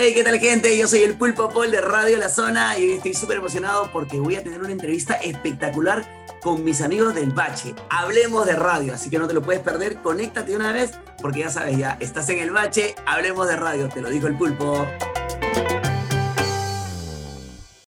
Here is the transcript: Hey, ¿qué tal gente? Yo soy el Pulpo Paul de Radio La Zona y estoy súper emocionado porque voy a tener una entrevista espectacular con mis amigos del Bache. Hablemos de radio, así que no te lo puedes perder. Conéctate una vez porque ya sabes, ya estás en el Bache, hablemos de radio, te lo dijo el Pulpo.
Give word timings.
Hey, 0.00 0.12
¿qué 0.14 0.22
tal 0.22 0.38
gente? 0.38 0.78
Yo 0.78 0.86
soy 0.86 1.02
el 1.02 1.16
Pulpo 1.16 1.48
Paul 1.48 1.72
de 1.72 1.80
Radio 1.80 2.18
La 2.18 2.28
Zona 2.28 2.78
y 2.78 2.92
estoy 2.92 3.14
súper 3.14 3.38
emocionado 3.38 3.90
porque 3.92 4.20
voy 4.20 4.36
a 4.36 4.44
tener 4.44 4.60
una 4.60 4.70
entrevista 4.70 5.14
espectacular 5.14 6.08
con 6.40 6.62
mis 6.62 6.82
amigos 6.82 7.16
del 7.16 7.32
Bache. 7.32 7.74
Hablemos 7.90 8.46
de 8.46 8.54
radio, 8.54 8.94
así 8.94 9.10
que 9.10 9.18
no 9.18 9.26
te 9.26 9.34
lo 9.34 9.42
puedes 9.42 9.60
perder. 9.60 9.96
Conéctate 9.96 10.54
una 10.54 10.70
vez 10.70 10.92
porque 11.20 11.40
ya 11.40 11.50
sabes, 11.50 11.76
ya 11.78 11.96
estás 11.98 12.28
en 12.28 12.38
el 12.38 12.52
Bache, 12.52 12.94
hablemos 13.06 13.48
de 13.48 13.56
radio, 13.56 13.88
te 13.88 14.00
lo 14.00 14.08
dijo 14.08 14.28
el 14.28 14.36
Pulpo. 14.36 14.86